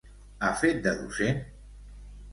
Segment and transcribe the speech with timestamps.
[0.45, 1.45] Ha fet de docent?